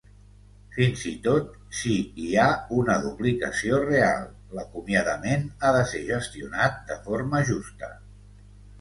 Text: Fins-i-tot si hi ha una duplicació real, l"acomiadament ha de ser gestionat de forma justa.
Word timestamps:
Fins-i-tot 0.77 1.51
si 1.81 1.97
hi 2.23 2.31
ha 2.39 2.47
una 2.79 2.97
duplicació 3.05 3.83
real, 3.85 4.27
l"acomiadament 4.57 5.49
ha 5.71 5.75
de 5.79 5.87
ser 5.95 6.05
gestionat 6.11 6.85
de 6.93 7.03
forma 7.09 7.49
justa. 7.55 7.97